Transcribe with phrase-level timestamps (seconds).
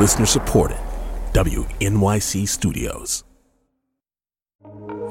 [0.00, 0.78] Listener supported.
[1.34, 3.22] WNYC Studios.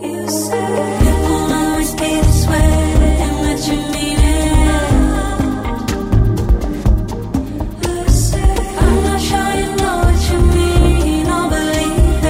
[0.01, 4.47] You said it won't always be this way, and that you mean it.
[7.87, 12.25] You said I'm not sure you know what you mean, or believe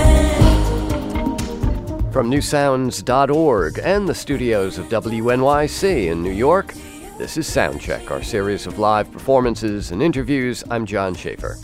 [2.04, 2.12] it.
[2.12, 6.74] From newsounds.org and the studios of WNYC in New York,
[7.18, 10.62] this is Soundcheck, our series of live performances and interviews.
[10.70, 11.58] I'm John Schaefer.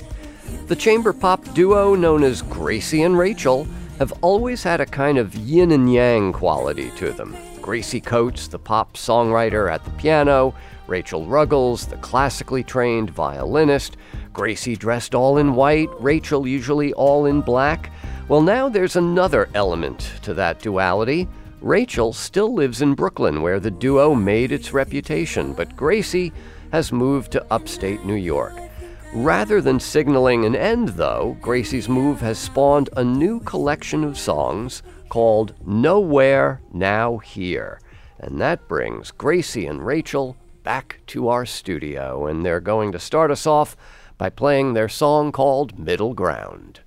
[0.68, 3.68] The chamber pop duo known as Gracie and Rachel
[4.00, 7.38] have always had a kind of yin and yang quality to them.
[7.62, 10.56] Gracie Coates, the pop songwriter at the piano,
[10.88, 13.98] Rachel Ruggles, the classically trained violinist,
[14.34, 17.92] Gracie dressed all in white, Rachel usually all in black.
[18.28, 21.28] Well, now there's another element to that duality.
[21.62, 26.34] Rachel still lives in Brooklyn, where the duo made its reputation, but Gracie
[26.72, 28.65] has moved to upstate New York.
[29.16, 34.84] Rather than signaling an end, though, Gracie's move has spawned a new collection of songs
[35.08, 37.80] called Nowhere Now Here.
[38.20, 43.32] And that brings Gracie and Rachel back to our studio, and they're going to start
[43.32, 43.78] us off
[44.18, 46.82] by playing their song called Middle Ground.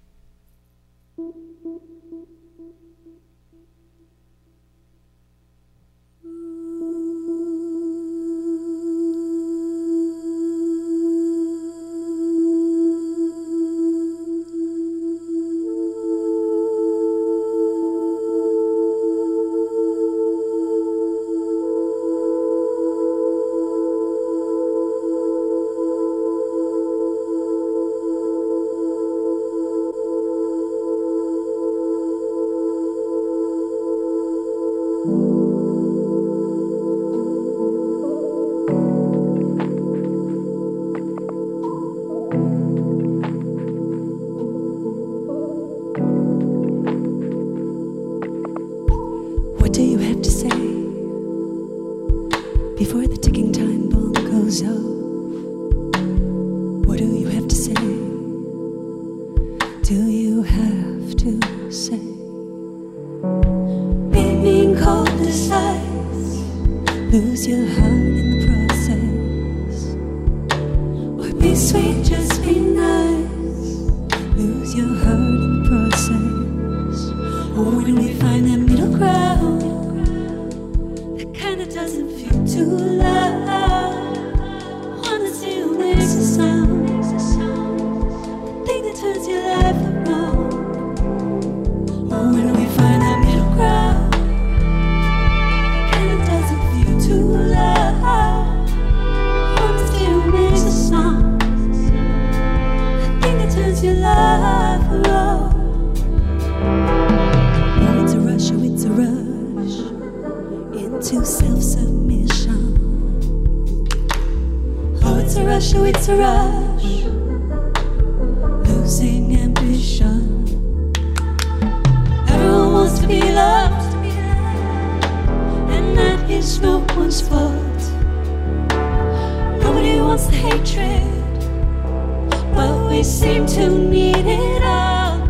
[133.05, 135.21] Seem to need it all.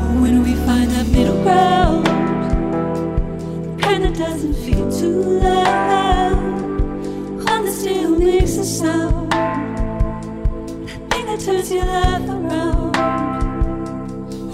[0.00, 2.06] Oh, when we find that middle ground,
[3.80, 6.36] kinda doesn't feel too loud.
[7.48, 12.96] One that still makes a sound, that thing that turns your life around.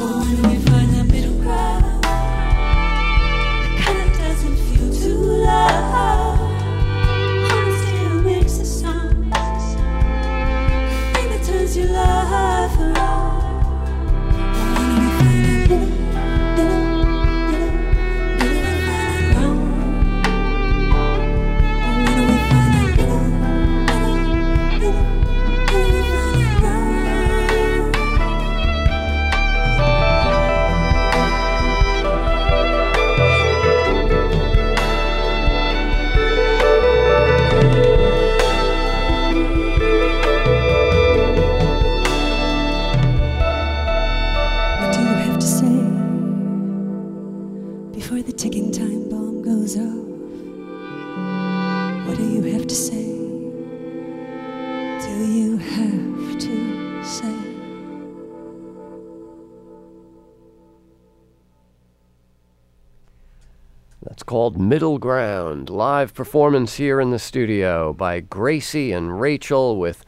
[0.00, 0.69] Oh, when we
[64.70, 70.04] Middle Ground, live performance here in the studio by Gracie and Rachel with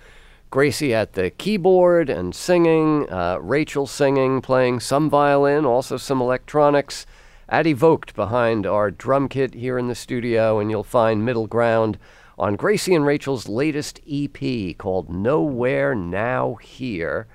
[0.50, 7.06] Gracie at the keyboard and singing, uh, Rachel singing, playing some violin, also some electronics.
[7.48, 11.98] Addie Vogt behind our drum kit here in the studio, and you'll find Middle Ground
[12.38, 17.26] on Gracie and Rachel's latest EP called Nowhere Now Here.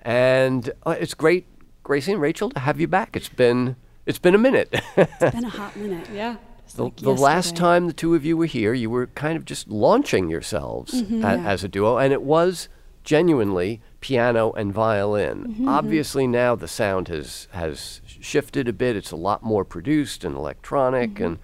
[0.00, 1.44] And uh, it's great,
[1.82, 3.16] Gracie and Rachel, to have you back.
[3.16, 3.74] It's been
[4.06, 4.72] it's been a minute.
[4.96, 6.08] It's been a hot minute.
[6.12, 6.36] Yeah.
[6.72, 9.44] The, like the last time the two of you were here, you were kind of
[9.44, 11.24] just launching yourselves mm-hmm.
[11.24, 11.46] a- Yeah.
[11.46, 12.68] as a duo, and it was
[13.04, 15.44] genuinely piano and violin.
[15.48, 15.68] Mm-hmm.
[15.68, 18.96] Obviously, now the sound has has shifted a bit.
[18.96, 21.24] It's a lot more produced and electronic, mm-hmm.
[21.24, 21.38] and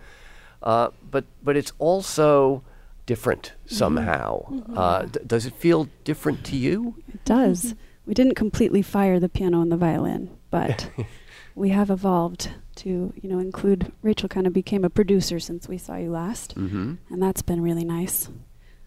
[0.63, 2.63] uh, but but it's also
[3.07, 4.45] different somehow.
[4.77, 6.95] Uh, d- does it feel different to you?
[7.13, 7.75] It does.
[8.05, 10.91] We didn't completely fire the piano and the violin, but
[11.55, 15.79] we have evolved to, you know, include Rachel kind of became a producer since we
[15.79, 16.95] saw you last, Mm-hmm.
[17.11, 18.29] and that's been really nice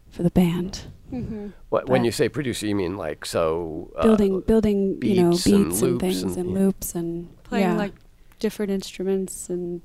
[0.10, 0.86] for the band.
[1.12, 1.48] Mm-hmm.
[1.70, 5.46] What, when you say producer, you mean like so uh, building building, you know, beats
[5.48, 6.60] and beats and, loops things and- and, yeah.
[6.60, 7.94] loops and Playing yeah, like
[8.40, 9.82] different instruments and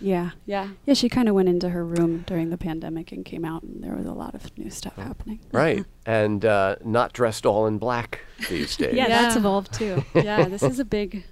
[0.00, 0.30] yeah.
[0.46, 0.68] yeah.
[0.86, 3.82] Yeah, she kind of went into her room during the pandemic and came out, and
[3.82, 5.02] there was a lot of new stuff Oh.
[5.02, 5.40] happening.
[5.50, 8.94] Right, and uh, not dressed all in black these days.
[8.94, 10.04] Yeah, that's evolved too.
[10.14, 11.24] Yeah, this is a big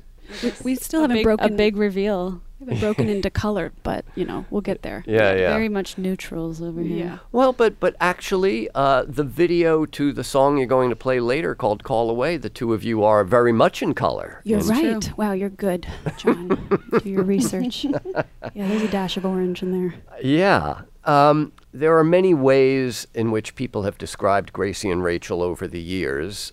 [0.43, 2.41] we, we still a haven't big, broken a big reveal.
[2.61, 5.05] we haven't broken into color, but you know we'll get there.
[5.07, 5.51] Yeah, yeah.
[5.51, 6.97] Very much neutrals over here.
[7.07, 7.19] Yeah.
[7.33, 11.55] Well, but but actually, uh, the video to the song you're going to play later,
[11.55, 14.41] called "Call Away," the two of you are very much in color.
[14.45, 15.01] You're And- right.
[15.03, 15.15] true.
[15.17, 15.87] Wow, you're good,
[16.17, 16.49] John.
[17.03, 17.85] Do your research.
[17.85, 18.23] yeah,
[18.55, 19.95] there's a dash of orange in there.
[20.23, 20.83] Yeah.
[21.05, 25.81] Um, there are many ways in which people have described Gracie and Rachel over the
[25.81, 26.53] years.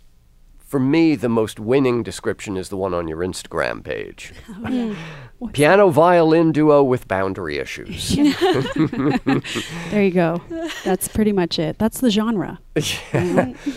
[0.74, 4.34] For me, the most winning description is the one on your Instagram page.
[5.42, 8.16] Oh, Piano violin duo with boundary issues.
[9.92, 10.42] There you go.
[10.84, 11.78] That's pretty much it.
[11.78, 12.60] That's the genre.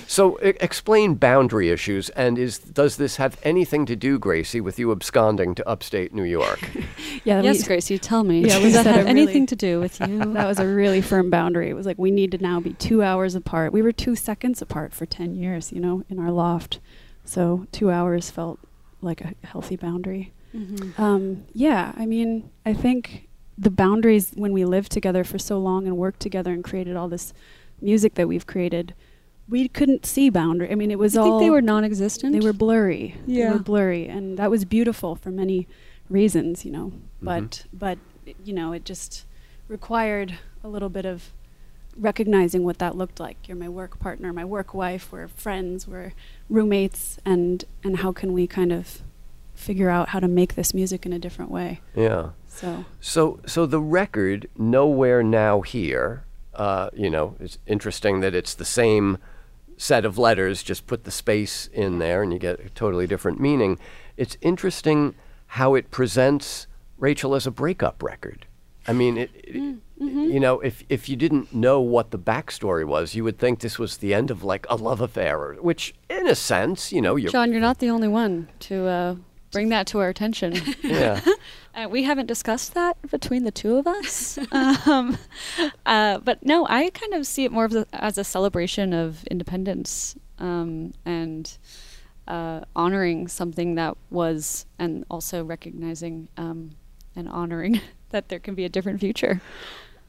[0.06, 4.78] So e- explain boundary issues, and is does this have anything to do, Gracie, with
[4.78, 6.60] you absconding to upstate New York?
[7.24, 8.46] Yeah, Yes, we, Gracie, tell me.
[8.46, 10.18] Yeah, we Does that have really- anything to do with you?
[10.34, 11.68] that was a really firm boundary.
[11.68, 13.72] It was like we need to now be two hours apart.
[13.72, 16.78] We were two seconds apart for ten years, you know, in our loft.
[17.24, 18.60] So two hours felt
[19.02, 20.32] like a healthy boundary.
[20.54, 20.98] Mhm.
[20.98, 23.28] Um, yeah, I mean, I think
[23.58, 27.08] the boundaries when we lived together for so long and worked together and created all
[27.08, 27.32] this
[27.80, 28.94] music that we've created,
[29.48, 30.70] we couldn't see boundary.
[30.70, 32.32] I mean, it was I all think they were non-existent.
[32.32, 33.14] they were blurry.
[33.26, 35.68] Yeah, They were blurry, and that was beautiful for many
[36.10, 36.86] reasons, you know.
[36.86, 37.00] Mhm.
[37.22, 37.98] But but
[38.44, 39.24] you know, it just
[39.68, 40.34] required
[40.64, 41.32] a little bit of
[41.98, 43.36] recognizing what that looked like.
[43.48, 45.10] You're my work partner, my work wife.
[45.12, 45.86] We're friends.
[45.88, 46.12] We're
[46.50, 49.00] roommates, and and how can we kind of
[49.54, 51.80] figure out how to make this music in a different way?
[51.94, 52.30] Yeah.
[52.48, 56.24] So So, so the record "Nowhere Now Here,"
[56.56, 59.18] uh, you know, it's interesting that it's the same
[59.76, 63.38] set of letters, just put the space in there, and you get a totally different
[63.40, 63.78] meaning.
[64.16, 65.14] It's interesting
[65.48, 66.66] how it presents
[66.98, 68.46] Rachel as a breakup record.
[68.88, 73.14] I mean, it, it- you know, if if you didn't know what the backstory was,
[73.14, 76.26] you would think this was the end of like a love affair, or, which, in
[76.28, 79.14] a sense, you know, you're John, you're not the only one to uh,
[79.56, 80.54] bring that to our attention.
[80.82, 81.20] yeah.
[81.76, 84.38] Uh, we haven't discussed that between the two of us.
[84.86, 85.18] um,
[85.84, 89.22] uh, but no, I kind of see it more of a, as a celebration of
[89.26, 91.58] independence um, and
[92.26, 96.70] uh, honoring something that was, and also recognizing um,
[97.14, 99.42] and honoring that there can be a different future.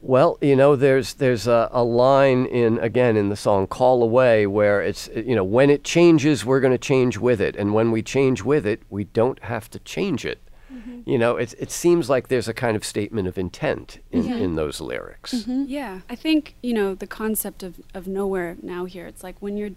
[0.00, 4.46] Well, you know, there's there's a, a line in again in the song "Call Away"
[4.46, 7.90] where it's you know when it changes, we're going to change with it, and when
[7.90, 10.40] we change with it, we don't have to change it.
[10.72, 11.00] Mm-hmm.
[11.04, 14.54] You know, it it seems like there's a kind of statement of intent in, in
[14.54, 15.34] those lyrics.
[15.34, 15.64] Mm-hmm.
[15.66, 19.06] Yeah, I think you know the concept of of nowhere now here.
[19.06, 19.72] It's like when you're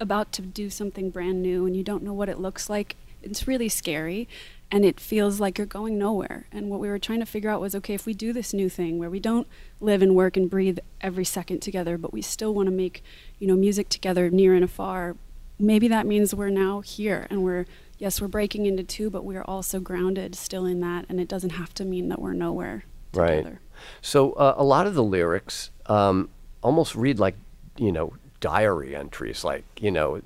[0.00, 2.96] about to do something brand new and you don't know what it looks like.
[3.22, 4.28] It's really scary,
[4.72, 6.46] and it feels like you're going nowhere.
[6.50, 8.70] And what we were trying to figure out was, okay, if we do this new
[8.70, 9.46] thing where we don't
[9.80, 13.04] live and work and breathe every second together, but we still want to make
[13.38, 15.16] you know music together near and afar.
[15.58, 17.66] Maybe that means we're now here and we're
[17.98, 21.50] yes we're breaking into two, but we're also grounded still in that, and it doesn't
[21.50, 23.42] have to mean that we're nowhere together.
[23.42, 23.58] Right.
[24.00, 26.30] So uh, a lot of the lyrics um,
[26.62, 27.36] almost read like
[27.76, 30.22] you know diary entries, like you know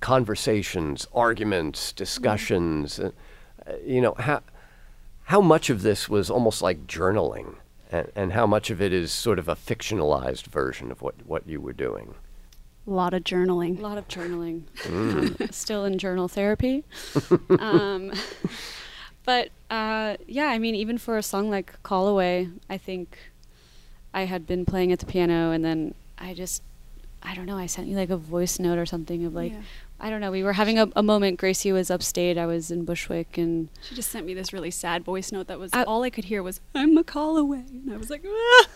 [0.00, 3.00] conversations, arguments, discussions.
[3.00, 3.12] Uh,
[3.84, 4.42] you know how
[5.24, 7.56] how much of this was almost like journaling,
[7.90, 11.46] and, and how much of it is sort of a fictionalized version of what what
[11.48, 12.14] you were doing.
[12.86, 13.78] A lot of journaling.
[13.78, 14.62] A lot of journaling.
[14.86, 16.84] Um, still in journal therapy.
[17.58, 18.12] um,
[19.24, 23.18] but uh, yeah, I mean, even for a song like Call Away, I think
[24.14, 26.62] I had been playing at the piano and then I just
[27.22, 27.58] I don't know.
[27.58, 29.58] I sent you like a voice note or something of like Yeah.
[29.98, 30.30] I don't know.
[30.30, 31.38] We were having a, a moment.
[31.38, 32.36] Gracie was upstate.
[32.36, 35.58] I was in Bushwick, and She just sent me this really sad voice note that
[35.58, 38.22] was I- all I could hear was "I'm a call away," and I was like,
[38.26, 38.66] "Ah."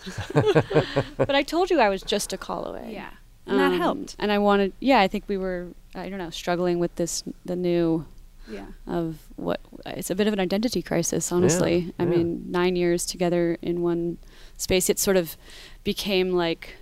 [1.17, 2.91] but I told you I was just a call away.
[2.93, 3.09] "Yeah,"
[3.45, 4.15] and that Um, helped.
[4.19, 7.55] And I wanted, yeah, I think we were, I don't know, struggling with this, the
[7.55, 8.05] new
[8.47, 11.93] Yeah, of what it's a bit of an identity crisis, honestly.
[11.99, 12.09] I yeah.
[12.09, 14.17] mean, nine years together in one
[14.57, 15.37] space, it sort of
[15.83, 16.77] became like,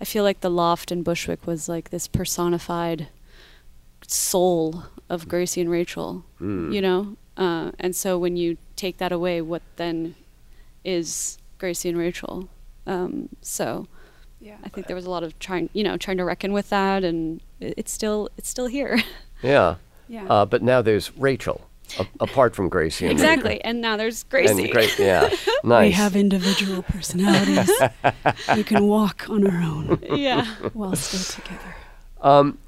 [0.00, 3.08] I feel like the loft in Bushwick was like this personified
[4.06, 6.72] soul of Gracie and Rachel, Mm.
[6.72, 7.16] you know?
[7.36, 10.14] Uh, and so when you take that away, what then
[10.84, 12.48] is Gracie and Rachel?
[12.86, 13.86] Um, so
[14.40, 14.56] yeah.
[14.64, 17.04] I think there was a lot of trying, you know, trying to reckon with that,
[17.04, 19.02] and it, it's still, it's still here.
[19.42, 19.76] Yeah.
[20.06, 20.26] Yeah.
[20.26, 21.62] Uh, but now there's Rachel,
[21.98, 23.06] a- apart from Gracie.
[23.06, 23.64] And exactly.
[23.64, 24.64] And now there's Gracie.
[24.64, 25.30] And great, yeah,
[25.64, 25.86] nice.
[25.86, 27.70] We have individual personalities.
[28.54, 30.44] we can walk on our own yeah.
[30.74, 31.74] while still together.
[32.20, 32.58] Um,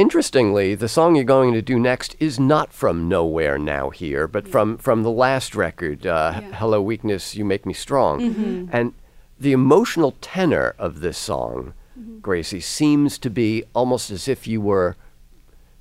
[0.00, 4.48] interestingly, the song you're going to do next is not from Nowhere Now Here, but
[4.48, 6.52] from from the last record, uh, Yeah.
[6.56, 8.94] Hello Weakness, You Make Me Strong, and
[9.38, 11.74] the emotional tenor of this song,
[12.22, 14.96] Gracie, seems to be almost as if you were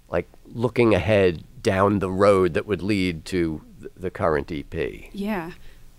[0.10, 5.10] like looking ahead down the road that would lead to th- the current EP.
[5.14, 5.52] Yeah.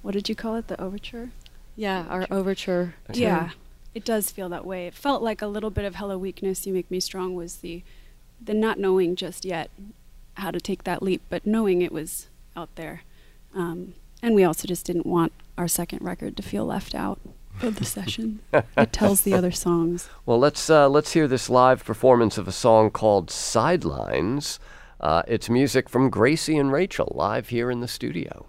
[0.02, 0.68] What did you call it?
[0.68, 1.30] The overture?
[1.76, 2.94] Yeah, our overture.
[3.12, 3.50] to- Yeah.
[3.94, 4.86] It does feel that way.
[4.86, 7.82] It felt like a little bit of Hello Weakness, You Make Me Strong was the
[8.42, 9.70] the not knowing just yet
[10.34, 13.02] how to take that leap, but knowing it was out there.
[13.54, 17.20] Um, and we also just didn't want our second record to feel left out
[17.62, 18.40] of the session.
[18.52, 20.08] it tells the other songs.
[20.26, 24.58] Well, let's uh, let's hear this live performance of a song called "Sidelines."
[25.00, 28.46] Uh, it's music from Gracie and Rachel live here in the studio.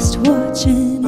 [0.00, 0.99] Just watching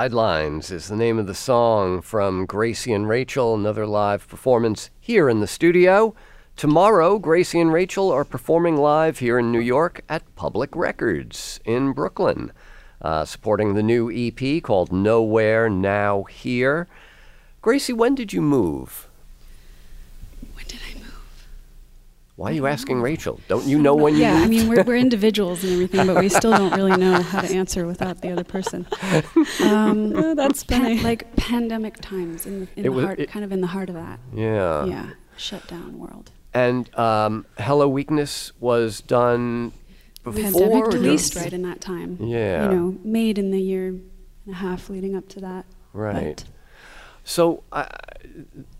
[0.00, 5.28] Sidelines is the name of the song from Gracie and Rachel, another live performance here
[5.28, 6.14] in the studio.
[6.56, 11.92] Tomorrow, Gracie and Rachel are performing live here in New York at Public Records in
[11.92, 12.50] Brooklyn,
[13.02, 16.88] uh, supporting the new EP called Nowhere Now Here.
[17.60, 19.06] Gracie, when did you move?
[20.54, 21.46] When did I move?
[22.40, 23.38] Why are you asking Rachel?
[23.48, 26.30] Don't you know when you yeah, I mean we're we're individuals and everything, but we
[26.30, 28.86] still don't really know how to answer without the other person.
[29.62, 33.44] Um, Oh, that's pan- like pandemic times in the, in the was- heart, it- kind
[33.44, 34.20] of in the heart of that.
[34.34, 34.86] yeah.
[34.86, 36.30] yeah, shut down world.
[36.54, 39.72] And um, Hello Weakness was done
[40.24, 40.42] before.
[40.42, 42.16] Pandemic or released just- right in that time.
[42.22, 42.70] Yeah.
[42.70, 44.10] you know, made in the year and
[44.50, 45.66] a half leading up to that.
[45.92, 46.36] Right.
[46.36, 46.44] But
[47.22, 47.86] So I,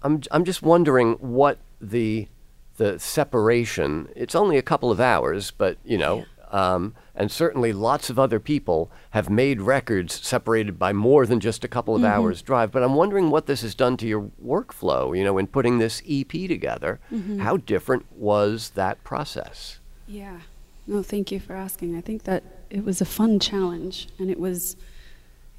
[0.02, 2.26] I'm I'm just wondering what the
[2.80, 4.08] the separation.
[4.16, 8.40] It's only a couple of hours, but you know, um, and certainly lots of other
[8.40, 12.72] people have made records separated by more than just a couple of hours drive.
[12.72, 15.14] But I'm wondering what this has done to your workflow.
[15.14, 17.00] You know, in putting this EP together,
[17.40, 19.78] how different was that process?
[20.06, 20.40] Yeah.
[20.86, 21.94] No, thank you for asking.
[21.94, 24.74] I think that it was a fun challenge and it was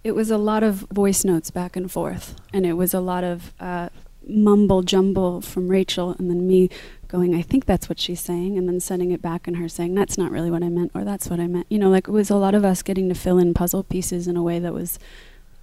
[0.03, 3.23] it was a lot of voice notes back and forth and it was a lot
[3.23, 3.89] of uh,
[4.27, 6.69] mumble jumble from Rachel and then me
[7.11, 9.93] going I think that's what she's saying and then sending it back and her saying
[9.95, 11.67] that's not really what I meant or that's what I meant.
[11.69, 14.27] You know, like it was a lot of us getting to fill in puzzle pieces
[14.27, 14.97] in a way that was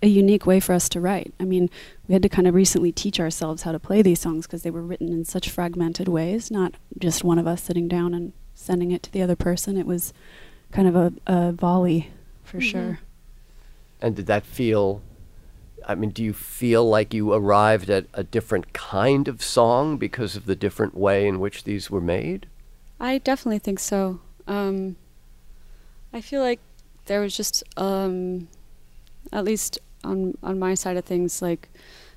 [0.02, 1.33] a unique way for us to write.
[1.40, 1.71] I mean,
[2.07, 4.71] we had to kind of recently teach ourselves how to play these songs because they
[4.71, 8.91] were written in such fragmented ways, not just one of us sitting down and sending
[8.91, 9.76] it to the other person.
[9.76, 10.13] It was
[10.71, 12.11] kind of a, a volley
[12.45, 12.69] for mm-hmm.
[12.69, 13.00] sure.
[14.00, 15.02] And did that feel?
[15.89, 20.37] I mean, do you feel like you arrived at a different kind of song because
[20.37, 22.47] of the different way in which these were made?
[23.01, 24.21] I definitely think so.
[24.47, 24.97] Um,
[26.13, 26.61] I feel like
[27.07, 28.49] there was just, um,
[29.33, 31.71] at least on on my side of things, like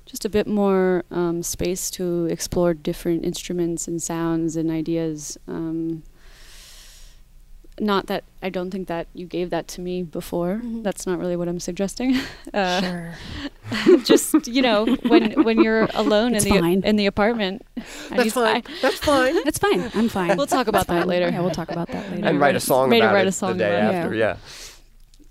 [0.04, 5.38] just a bit more um, space to explore different instruments and sounds and ideas.
[5.48, 6.02] Um,
[7.80, 10.60] not that I don't think that you gave that to me before.
[10.62, 10.82] Mhm.
[10.82, 12.18] That's not really what I'm suggesting.
[12.54, 13.14] Uh, Sure.
[14.04, 16.82] just you know, when when you're alone It's in the fine.
[16.84, 17.64] in the apartment.
[18.10, 18.56] That's need- fine.
[18.56, 19.42] I- That's fine.
[19.44, 19.90] That's fine.
[19.94, 20.36] I'm fine.
[20.36, 21.28] We'll talk about that later.
[21.30, 22.26] Yeah, we'll talk about that later.
[22.28, 23.96] and write a song Maybe about write it a song the day about it.
[23.96, 24.14] after.
[24.14, 24.36] Yeah.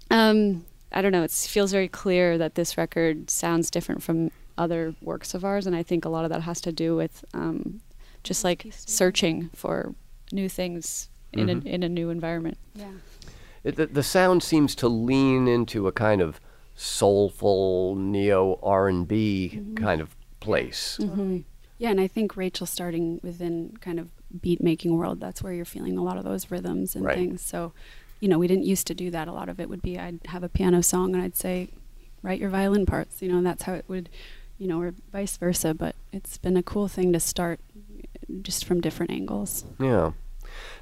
[0.09, 1.23] Um, I don't know.
[1.23, 5.75] It feels very clear that this record sounds different from other works of ours, and
[5.75, 7.81] I think a lot of that has to do with um,
[8.23, 9.93] just like searching for
[10.31, 11.65] new things in Mhm.
[11.65, 12.57] a in a new environment.
[12.75, 12.91] Yeah.
[13.63, 16.39] It, the, the sound seems to lean into a kind of
[16.75, 19.75] soulful neo R and B Mm-hmm.
[19.75, 20.97] kind of place.
[20.99, 21.45] Totally.
[21.77, 24.09] Yeah, and I think Rachel starting within kind of
[24.41, 27.15] beat making world, that's where you're feeling a lot of those rhythms and Right.
[27.17, 27.41] things.
[27.41, 27.73] So,
[28.19, 29.27] you know, we didn't used to do that.
[29.27, 31.69] A lot of it would be I'd have a piano song and I'd say,
[32.21, 34.09] write your violin parts, you know, and that's how it would,
[34.59, 35.73] you know, or vice versa.
[35.73, 37.59] But it's been a cool thing to start
[38.41, 39.65] just from different angles.
[39.79, 40.11] Yeah.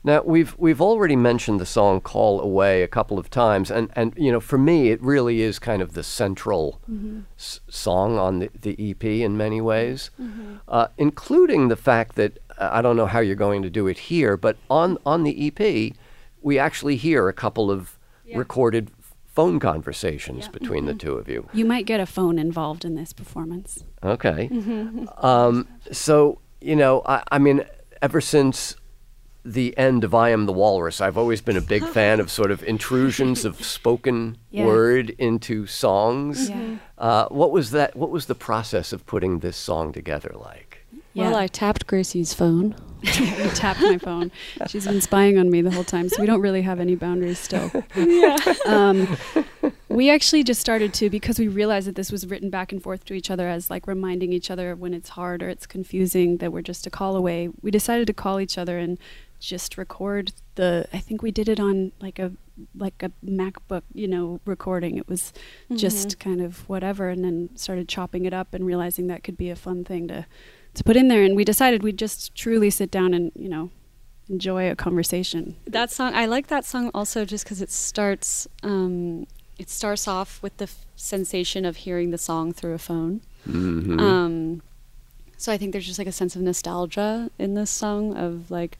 [0.03, 4.13] Now we've we've already mentioned the song "Call Away" a couple of times, and and
[4.17, 6.79] you know for me it really is kind of the central
[7.37, 10.09] s- song on the, the EP in many ways,
[10.67, 13.97] uh, including the fact that uh, I don't know how you're going to do it
[13.97, 15.93] here, but on on the EP
[16.41, 17.97] we actually hear a couple of
[18.37, 18.91] recorded
[19.25, 21.47] phone conversations between the two of you.
[21.53, 23.83] You might get a phone involved in this performance.
[24.03, 24.47] Okay.
[25.17, 27.63] um, so, you know, I, I mean,
[28.01, 28.75] ever since
[29.53, 32.51] the end of I Am the Walrus, I've always been a big fan of sort
[32.51, 34.65] of intrusions of spoken Yeah.
[34.65, 36.49] word into songs.
[36.49, 36.75] Yeah.
[36.97, 37.95] Uh, what was that?
[37.95, 40.85] What was the process of putting this song together like?
[41.15, 41.37] Well, Yeah.
[41.37, 42.75] I tapped Gracie's phone.
[43.01, 44.29] you tapped my phone.
[44.67, 47.39] She's been spying on me the whole time, so we don't really have any boundaries
[47.39, 47.71] still.
[48.67, 49.17] Um,
[49.87, 53.05] we actually just started to because we realized that this was written back and forth
[53.05, 56.51] to each other as like reminding each other when it's hard or it's confusing that
[56.51, 57.49] we're just a call away.
[57.61, 58.97] We decided to call each other and
[59.39, 60.87] just record the.
[60.93, 62.31] I think we did it on like a
[62.75, 64.97] like a MacBook, you know, recording.
[64.97, 65.33] It was
[65.75, 69.49] just kind of whatever, and then started chopping it up and realizing that could be
[69.49, 70.25] a fun thing to
[70.73, 71.23] to put in there.
[71.23, 73.71] And we decided we'd just truly sit down and you know
[74.29, 75.55] enjoy a conversation.
[75.65, 78.47] That song, I like that song also just because it starts.
[78.63, 79.25] Um,
[79.57, 83.21] it starts off with the f- sensation of hearing the song through a phone.
[83.47, 83.99] Mm-hmm.
[83.99, 84.61] Um,
[85.35, 88.79] so I think there's just like a sense of nostalgia in this song of like,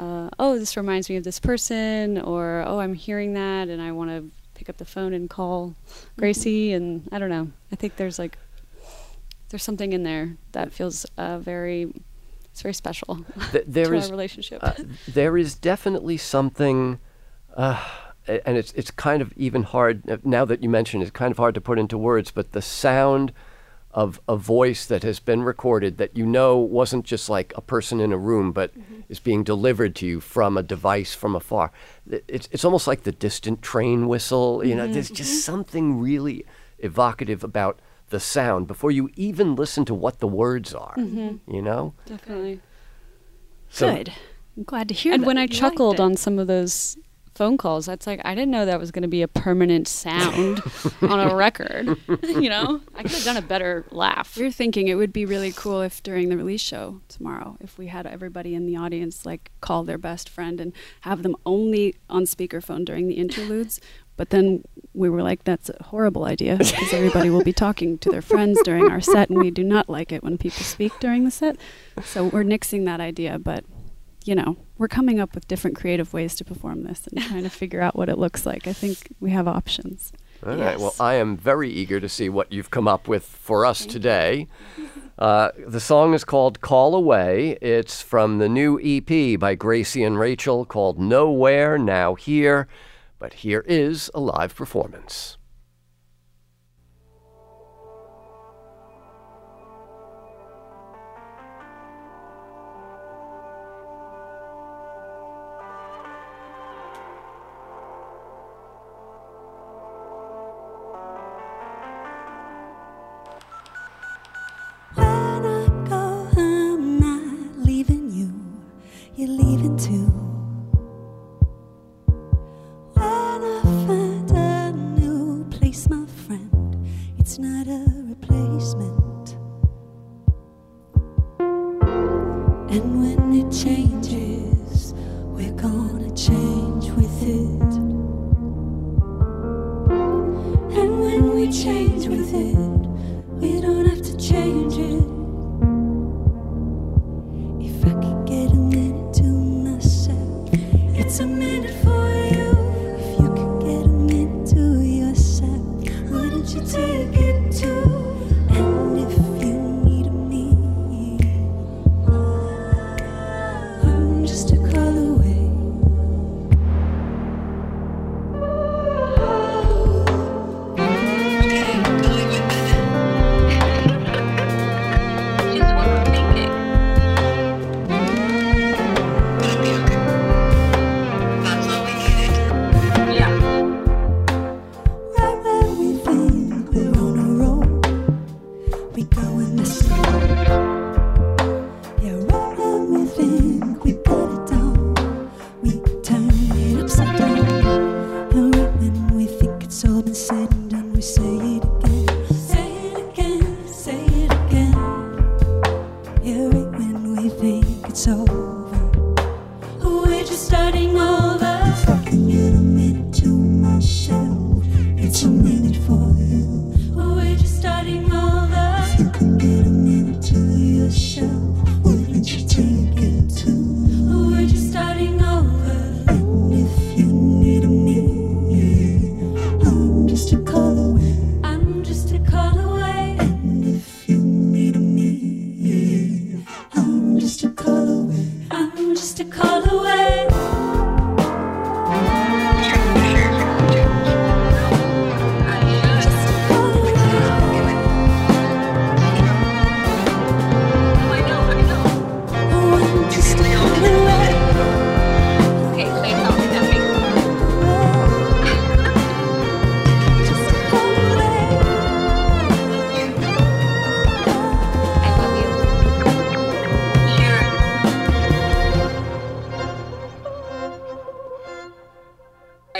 [0.00, 3.92] uh, oh, this reminds me of this person, or oh, I'm hearing that and I
[3.92, 5.74] want to pick up the phone and call
[6.18, 7.50] Gracie, and I don't know.
[7.70, 8.38] I think there's like,
[9.50, 11.92] there's something in there that feels uh, very,
[12.50, 14.60] it's very special Th- there to is our relationship.
[14.62, 14.72] uh,
[15.06, 16.98] there is definitely something.
[17.56, 17.82] Uh,
[18.46, 21.32] and it's it's kind of even hard uh, now that you mention it, it's kind
[21.32, 23.32] of hard to put into words, but the sound
[23.92, 28.00] of a voice that has been recorded that you know wasn't just like a person
[28.00, 29.00] in a room, but mm-hmm.
[29.08, 31.72] is being delivered to you from a device from afar.
[32.28, 34.64] It's it's almost like the distant train whistle.
[34.64, 35.40] You know, there's just mm-hmm.
[35.40, 36.44] something really
[36.78, 40.94] evocative about the sound before you even listen to what the words are.
[40.96, 41.52] Mm-hmm.
[41.52, 42.60] You know, Definitely.
[43.68, 44.12] So- Good.
[44.56, 46.98] I'm glad to hear And that when I you chuckled on some of those
[47.40, 50.60] phone calls, that's like I didn't know that was going to be a permanent sound
[51.00, 51.96] on a record.
[52.22, 54.36] you know, I could have done a better laugh.
[54.36, 57.78] We are thinking it would be really cool if during the release show tomorrow, if
[57.78, 61.94] we had everybody in the audience like call their best friend and have them only
[62.10, 63.80] on speakerphone during the interludes.
[64.18, 68.10] But then we were like, that's a horrible idea because everybody will be talking to
[68.10, 71.24] their friends during our set, and we do not like it when people speak during
[71.24, 71.56] the set.
[72.04, 73.64] So we're nixing that idea, but
[74.24, 77.50] you know, we're coming up with different creative ways to perform this and trying to
[77.50, 78.66] figure out what it looks like.
[78.66, 80.12] I think we have options.
[80.46, 80.78] All right.
[80.78, 84.48] Well, I am very eager to see what you've come up with for us today.
[85.18, 87.58] Uh, the song is called Call Away.
[87.60, 92.68] It's from the new EP by Gracie and Rachel called Nowhere Now Here.
[93.18, 95.36] But here is a live performance.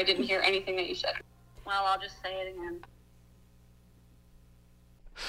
[0.01, 1.13] I didn't hear anything that you said.
[1.67, 2.81] Well, I'll just say it again.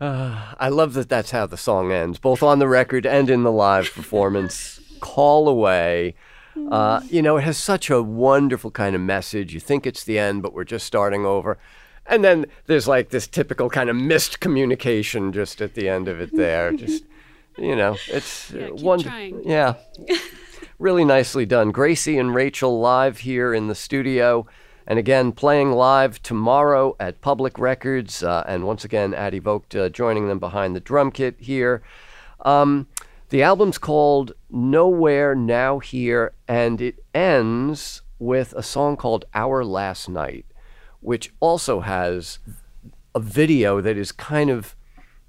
[0.00, 3.42] Uh, I love that that's how the song ends, both on the record and in
[3.42, 4.78] the live performance.
[5.00, 6.14] Call away.
[6.70, 9.52] Uh, you know, it has such a wonderful kind of message.
[9.54, 11.58] You think it's the end, but we're just starting over.
[12.06, 16.20] And then there's like this typical kind of missed communication just at the end of
[16.20, 16.70] it there.
[16.76, 17.02] Just,
[17.58, 19.42] you know, it's Yeah, keep wonder- trying.
[19.42, 19.74] Yeah.
[20.78, 21.70] really nicely done.
[21.70, 24.46] Gracie and Rachel live here in the studio.
[24.86, 28.22] And again, playing live tomorrow at Public Records.
[28.22, 31.82] Uh, and once again, Addie Vogt uh, joining them behind the drum kit here.
[32.44, 32.86] Um,
[33.30, 40.08] the album's called Nowhere Now Here, and it ends with a song called Our Last
[40.08, 40.46] Night,
[41.00, 42.38] which also has
[43.14, 44.74] a video that is kind of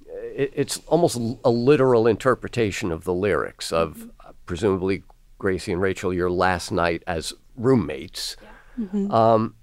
[0.07, 5.03] it, it's almost a literal interpretation of the lyrics of uh, presumably
[5.39, 8.37] Gracie and Rachel your last night as roommates.
[9.09, 9.55] Um,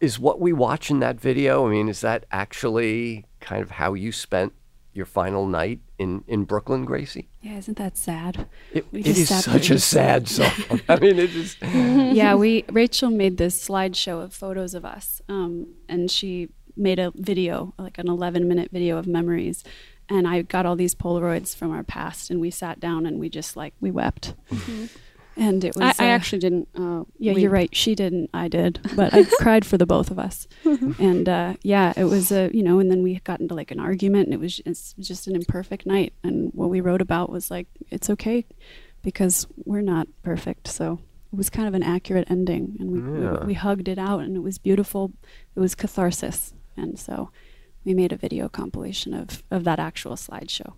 [0.00, 1.66] is what we watch in that video?
[1.66, 4.52] I mean, is that actually kind of how you spent
[4.92, 7.28] your final night in, in Brooklyn, Gracie?
[7.40, 8.48] Yeah, isn't that sad?
[8.72, 10.80] It, We it just is sat there such a sad song.
[10.88, 11.56] I mean, it is.
[11.62, 17.12] yeah, we Rachel made this slideshow of photos of us, um, and she made a
[17.16, 19.64] video, like an 11 minute video of memories.
[20.10, 23.28] And I got all these Polaroids from our past, and we sat down and we
[23.28, 24.34] just like we wept.
[25.36, 25.94] And it was.
[26.00, 26.68] I uh, actually didn't.
[26.74, 27.72] Uh, Yeah, we- you're right.
[27.74, 28.28] She didn't.
[28.34, 30.48] I did, but I cried for the both of us.
[30.64, 33.78] and uh, yeah, it was a you know, and then we got into like an
[33.78, 36.12] argument, and it was it's just an imperfect night.
[36.24, 38.46] And what we wrote about was like it's okay
[39.02, 40.66] because we're not perfect.
[40.66, 40.98] So
[41.32, 43.40] it was kind of an accurate ending, and we Yeah.
[43.42, 45.12] we, we hugged it out, and it was beautiful.
[45.54, 47.30] It was catharsis, and so
[47.88, 50.74] we made a video compilation of of that actual slideshow.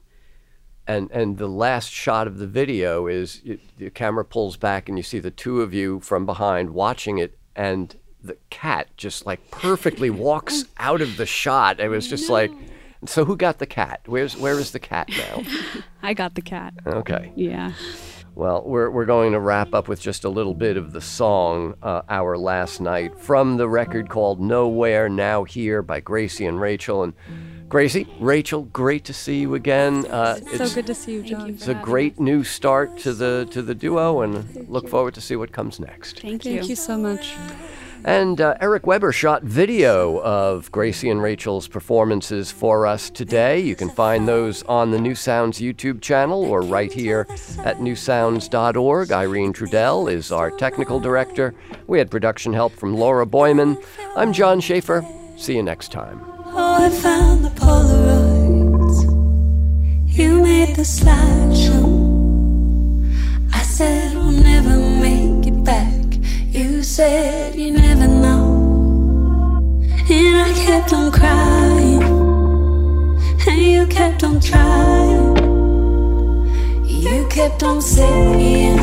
[0.86, 4.96] and and the last shot of the video is y the camera pulls back and
[4.96, 9.40] you see the two of you from behind watching it and the cat just like
[9.50, 12.52] perfectly walks out of the shot it was just like
[13.06, 15.42] so who got the cat where's where is the cat now
[16.10, 16.72] I got the cat.
[16.86, 17.72] okay Yeah.
[18.34, 21.74] Well we're, we're going to wrap up with just a little bit of the song
[21.82, 27.02] uh, our last night from the record called nowhere now here by gracie and rachel
[27.02, 27.14] and
[27.68, 31.50] gracie rachel great to see you again uh, So good to see you, John.
[31.50, 35.36] It's a great new start to the to the duo, and look forward to see
[35.36, 36.20] what comes next.
[36.20, 36.56] Thank you.
[36.56, 37.36] Thank you so much.
[38.04, 43.60] And uh, Eric Weber shot video of Gracie and Rachel's performances for us today.
[43.60, 47.26] You can find those on the New Sounds YouTube channel or right here
[47.64, 49.12] at newsounds.org.
[49.12, 51.54] Irene Trudel is our technical director.
[51.86, 53.76] We had production help from Laura Boyman.
[54.16, 55.04] I'm John Schaefer.
[55.36, 56.22] See you next time.
[56.46, 59.04] Oh, I found the Polaroids.
[60.06, 62.10] You made the slideshow.
[63.52, 64.09] I said
[67.00, 68.44] said you never know.
[70.16, 72.02] And I kept on crying.
[73.48, 75.34] And you kept on trying.
[76.84, 78.76] You kept on saying,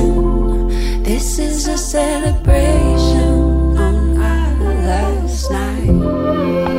[1.04, 6.77] This is a celebration on our last night.